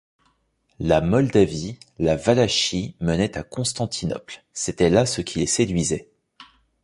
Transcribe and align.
La 0.79 0.99
Moldavie, 0.99 1.77
la 1.99 2.15
Valachie 2.15 2.95
menaient 3.01 3.37
à 3.37 3.43
Constantinople, 3.43 4.43
c'était 4.51 4.89
là 4.89 5.05
ce 5.05 5.21
qui 5.21 5.37
les 5.37 5.45
séduisait. 5.45 6.09